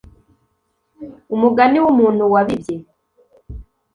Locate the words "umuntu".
1.93-2.23